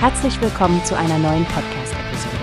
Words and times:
Herzlich 0.00 0.40
willkommen 0.40 0.80
zu 0.84 0.96
einer 0.96 1.18
neuen 1.18 1.44
Podcast-Episode. 1.46 2.36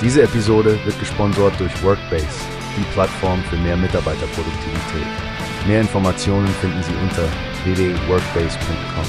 Diese 0.00 0.22
Episode 0.22 0.78
wird 0.84 0.96
gesponsert 1.00 1.58
durch 1.58 1.82
Workbase, 1.82 2.28
die 2.76 2.84
Plattform 2.92 3.42
für 3.42 3.56
mehr 3.56 3.76
Mitarbeiterproduktivität. 3.76 5.06
Mehr 5.66 5.80
Informationen 5.80 6.46
finden 6.46 6.80
Sie 6.84 6.94
unter 7.02 7.24
www.workbase.com. 7.64 9.04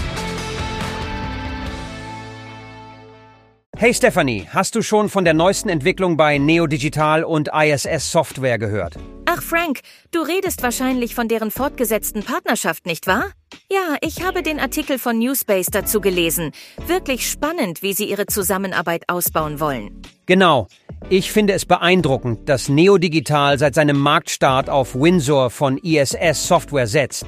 Hey 3.78 3.93
Stephanie, 3.93 4.48
hast 4.50 4.74
du 4.74 4.82
schon 4.82 5.07
von 5.07 5.24
der 5.24 5.36
neuesten 5.36 5.70
Entwicklung 5.70 6.18
bei 6.18 6.39
Neodigital 6.39 7.24
und 7.24 7.52
ISS 7.54 8.11
Software 8.11 8.57
gehört? 8.57 8.96
Ach 9.32 9.43
Frank, 9.43 9.82
du 10.09 10.21
redest 10.21 10.64
wahrscheinlich 10.64 11.14
von 11.14 11.27
deren 11.27 11.52
fortgesetzten 11.52 12.23
Partnerschaft, 12.23 12.88
nicht 12.88 13.06
wahr? 13.06 13.25
Ja, 13.71 13.96
ich 14.01 14.24
habe 14.24 14.42
den 14.42 14.60
Artikel 14.60 14.97
von 14.97 15.20
Newspace 15.20 15.68
dazu 15.68 16.01
gelesen. 16.01 16.51
Wirklich 16.87 17.29
spannend, 17.29 17.84
wie 17.84 17.93
sie 17.93 18.06
ihre 18.06 18.25
Zusammenarbeit 18.25 19.04
ausbauen 19.07 19.60
wollen. 19.60 20.01
Genau. 20.25 20.68
Ich 21.10 21.32
finde 21.32 21.54
es 21.54 21.68
beeindruckend, 21.68 22.50
dass 22.50 22.70
Neodigital 22.70 23.60
seit 23.60 23.75
seinem 23.75 24.00
Marktstart 24.00 24.68
auf 24.68 24.96
Windsor 24.96 25.51
von 25.51 25.78
ISS 25.78 26.48
Software 26.48 26.87
setzt. 26.87 27.28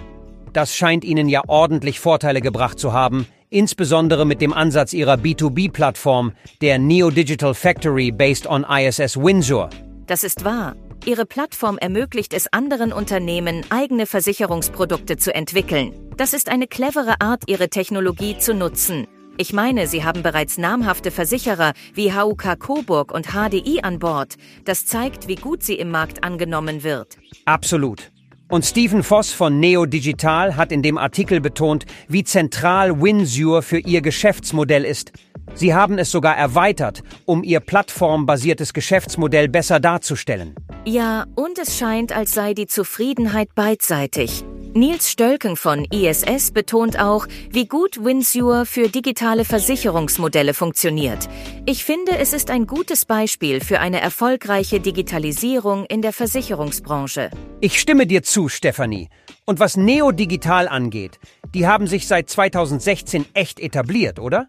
Das 0.53 0.75
scheint 0.75 1.03
ihnen 1.03 1.29
ja 1.29 1.43
ordentlich 1.47 1.99
Vorteile 1.99 2.41
gebracht 2.41 2.79
zu 2.79 2.93
haben, 2.93 3.27
insbesondere 3.51 4.25
mit 4.25 4.41
dem 4.41 4.53
Ansatz 4.53 4.93
ihrer 4.93 5.17
B2B-Plattform, 5.17 6.31
der 6.61 6.79
Neo 6.79 7.11
Digital 7.11 7.53
Factory 7.53 8.09
based 8.09 8.47
on 8.47 8.65
ISS 8.67 9.17
Windsor. 9.17 9.69
Das 10.07 10.23
ist 10.23 10.43
wahr. 10.43 10.75
Ihre 11.03 11.25
Plattform 11.25 11.79
ermöglicht 11.79 12.31
es 12.31 12.53
anderen 12.53 12.93
Unternehmen, 12.93 13.65
eigene 13.71 14.05
Versicherungsprodukte 14.05 15.17
zu 15.17 15.33
entwickeln. 15.33 15.93
Das 16.15 16.33
ist 16.33 16.47
eine 16.47 16.67
clevere 16.67 17.19
Art, 17.21 17.43
ihre 17.47 17.69
Technologie 17.69 18.37
zu 18.37 18.53
nutzen. 18.53 19.07
Ich 19.37 19.51
meine, 19.51 19.87
Sie 19.87 20.03
haben 20.03 20.21
bereits 20.21 20.59
namhafte 20.59 21.09
Versicherer 21.09 21.73
wie 21.95 22.13
HUK 22.13 22.59
Coburg 22.59 23.11
und 23.11 23.29
HDI 23.29 23.79
an 23.81 23.97
Bord. 23.97 24.35
Das 24.65 24.85
zeigt, 24.85 25.27
wie 25.27 25.35
gut 25.35 25.63
sie 25.63 25.73
im 25.73 25.89
Markt 25.89 26.23
angenommen 26.23 26.83
wird. 26.83 27.17
Absolut. 27.45 28.11
Und 28.47 28.63
Stephen 28.63 29.01
Voss 29.01 29.31
von 29.31 29.59
Neo 29.59 29.87
Digital 29.87 30.55
hat 30.55 30.71
in 30.71 30.83
dem 30.83 30.99
Artikel 30.99 31.41
betont, 31.41 31.85
wie 32.09 32.23
zentral 32.23 33.01
Winsure 33.01 33.63
für 33.63 33.79
ihr 33.79 34.01
Geschäftsmodell 34.01 34.85
ist. 34.85 35.13
Sie 35.55 35.73
haben 35.73 35.97
es 35.97 36.11
sogar 36.11 36.37
erweitert, 36.37 37.01
um 37.25 37.43
ihr 37.43 37.59
plattformbasiertes 37.59 38.73
Geschäftsmodell 38.73 39.47
besser 39.47 39.79
darzustellen. 39.79 40.53
Ja, 40.83 41.25
und 41.35 41.59
es 41.59 41.77
scheint, 41.77 42.11
als 42.11 42.33
sei 42.33 42.55
die 42.55 42.65
Zufriedenheit 42.65 43.53
beidseitig. 43.53 44.43
Nils 44.73 45.11
Stölken 45.11 45.55
von 45.55 45.85
ISS 45.85 46.49
betont 46.51 46.97
auch, 46.97 47.27
wie 47.51 47.67
gut 47.67 48.03
Winsure 48.03 48.65
für 48.65 48.89
digitale 48.89 49.45
Versicherungsmodelle 49.45 50.55
funktioniert. 50.55 51.29
Ich 51.67 51.83
finde, 51.83 52.17
es 52.17 52.33
ist 52.33 52.49
ein 52.49 52.65
gutes 52.65 53.05
Beispiel 53.05 53.61
für 53.61 53.79
eine 53.79 54.01
erfolgreiche 54.01 54.79
Digitalisierung 54.79 55.85
in 55.85 56.01
der 56.01 56.13
Versicherungsbranche. 56.13 57.29
Ich 57.59 57.79
stimme 57.79 58.07
dir 58.07 58.23
zu, 58.23 58.49
Stefanie. 58.49 59.09
Und 59.45 59.59
was 59.59 59.77
Neo 59.77 60.11
Digital 60.11 60.67
angeht, 60.67 61.19
die 61.53 61.67
haben 61.67 61.85
sich 61.85 62.07
seit 62.07 62.29
2016 62.29 63.25
echt 63.35 63.59
etabliert, 63.59 64.19
oder? 64.19 64.47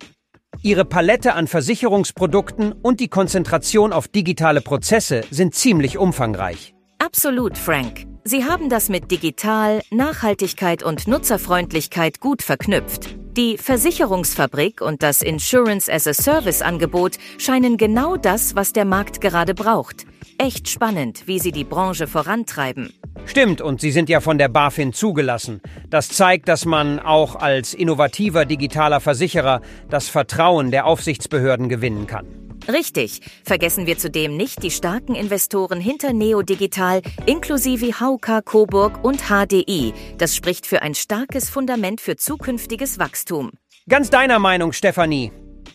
Ihre 0.60 0.84
Palette 0.84 1.34
an 1.34 1.46
Versicherungsprodukten 1.46 2.72
und 2.72 3.00
die 3.00 3.08
Konzentration 3.08 3.92
auf 3.92 4.08
digitale 4.08 4.60
Prozesse 4.60 5.22
sind 5.30 5.54
ziemlich 5.54 5.98
umfangreich. 5.98 6.74
Absolut, 6.98 7.58
Frank. 7.58 8.06
Sie 8.24 8.44
haben 8.44 8.68
das 8.68 8.88
mit 8.88 9.10
Digital, 9.10 9.82
Nachhaltigkeit 9.90 10.84
und 10.84 11.08
Nutzerfreundlichkeit 11.08 12.20
gut 12.20 12.42
verknüpft. 12.42 13.16
Die 13.36 13.58
Versicherungsfabrik 13.58 14.80
und 14.80 15.02
das 15.02 15.22
Insurance 15.22 15.90
as 15.92 16.06
a 16.06 16.14
Service 16.14 16.62
Angebot 16.62 17.18
scheinen 17.38 17.78
genau 17.78 18.16
das, 18.16 18.54
was 18.54 18.72
der 18.72 18.84
Markt 18.84 19.20
gerade 19.20 19.54
braucht. 19.54 20.04
Echt 20.38 20.68
spannend, 20.68 21.26
wie 21.26 21.38
sie 21.38 21.50
die 21.50 21.64
Branche 21.64 22.06
vorantreiben. 22.06 22.92
Stimmt, 23.24 23.60
und 23.60 23.80
sie 23.80 23.90
sind 23.90 24.08
ja 24.08 24.20
von 24.20 24.38
der 24.38 24.48
BaFin 24.48 24.92
zugelassen. 24.92 25.60
Das 25.88 26.08
zeigt, 26.08 26.48
dass 26.48 26.64
man 26.64 26.98
auch 26.98 27.36
als 27.36 27.72
innovativer 27.74 28.44
digitaler 28.44 29.00
Versicherer 29.00 29.60
das 29.88 30.08
Vertrauen 30.08 30.70
der 30.70 30.86
Aufsichtsbehörden 30.86 31.68
gewinnen 31.68 32.06
kann. 32.06 32.26
Richtig. 32.70 33.20
Vergessen 33.44 33.86
wir 33.86 33.98
zudem 33.98 34.36
nicht 34.36 34.62
die 34.62 34.70
starken 34.70 35.14
Investoren 35.14 35.80
hinter 35.80 36.12
Neo 36.12 36.42
Digital 36.42 37.02
inklusive 37.26 38.00
HUK 38.00 38.44
Coburg 38.44 39.04
und 39.04 39.22
HDI. 39.28 39.92
Das 40.18 40.36
spricht 40.36 40.66
für 40.66 40.82
ein 40.82 40.94
starkes 40.94 41.50
Fundament 41.50 42.00
für 42.00 42.16
zukünftiges 42.16 42.98
Wachstum. 42.98 43.50
Ganz 43.88 44.10
deiner 44.10 44.38
Meinung, 44.38 44.72
Stefanie. 44.72 45.32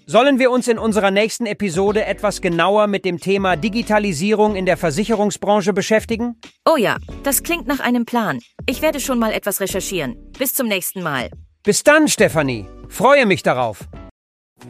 Sollen 0.09 0.39
wir 0.39 0.51
uns 0.51 0.69
in 0.69 0.79
unserer 0.79 1.11
nächsten 1.11 1.45
Episode 1.45 2.05
etwas 2.05 2.39
genauer 2.39 2.87
mit 2.87 3.03
dem 3.03 3.19
Thema 3.19 3.57
Digitalisierung 3.57 4.55
in 4.55 4.65
der 4.65 4.77
Versicherungsbranche 4.77 5.73
beschäftigen? 5.73 6.39
Oh 6.65 6.77
ja, 6.77 6.95
das 7.23 7.43
klingt 7.43 7.67
nach 7.67 7.81
einem 7.81 8.05
Plan. 8.05 8.39
Ich 8.67 8.81
werde 8.81 9.01
schon 9.01 9.19
mal 9.19 9.33
etwas 9.33 9.59
recherchieren. 9.59 10.15
Bis 10.39 10.53
zum 10.53 10.69
nächsten 10.69 11.03
Mal. 11.03 11.29
Bis 11.61 11.83
dann, 11.83 12.07
Stefanie. 12.07 12.65
Freue 12.87 13.25
mich 13.25 13.43
darauf. 13.43 13.79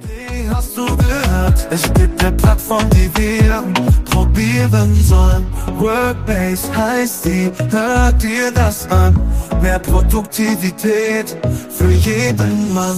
Wie 0.01 0.49
hast 0.49 0.75
du 0.75 0.87
gehört? 0.97 1.67
Es 1.69 1.83
gibt 1.93 2.19
eine 2.19 2.35
Plattform, 2.35 2.89
die 2.89 3.11
wir 3.15 3.63
probieren 4.09 4.95
sollen. 4.95 5.45
Workbase 5.77 6.75
heißt 6.75 7.25
die, 7.25 7.51
hört 7.69 8.23
dir 8.23 8.51
das 8.51 8.89
an. 8.89 9.15
Mehr 9.61 9.77
Produktivität 9.77 11.37
für 11.69 11.91
jeden 11.91 12.73
Mann. 12.73 12.97